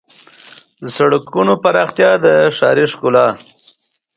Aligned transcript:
د 0.83 0.85
سړکونو 0.97 1.53
د 1.57 1.61
پراختیا 1.63 2.09
او 2.15 2.19
د 2.25 2.27
ښاري 2.57 2.85
ښکلا 2.91 3.27